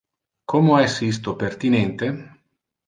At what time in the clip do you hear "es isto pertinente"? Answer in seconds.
0.85-2.13